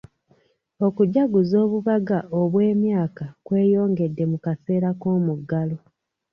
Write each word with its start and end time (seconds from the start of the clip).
Okujaguza 0.87 1.55
obubaga 1.65 2.17
obw'emyaka 2.39 3.25
kweyongedde 3.45 4.23
mu 4.31 4.37
kaseera 4.45 4.89
k'omuggalo. 5.01 5.77